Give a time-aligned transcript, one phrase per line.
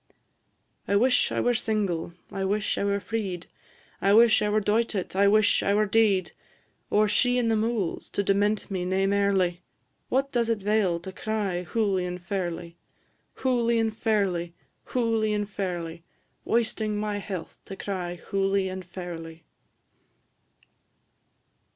[0.87, 3.45] I wish I were single, I wish I were freed;
[4.01, 6.31] I wish I were doited, I wish I were dead;
[6.89, 9.61] Or she in the mouls, to dement me nae mairly.
[10.09, 12.77] What does it 'vail to cry, Hooly and fairly!
[13.43, 16.01] Hooly and fairly, hooly and fairly;
[16.45, 19.43] Wasting my health to cry, Hooly and fairly.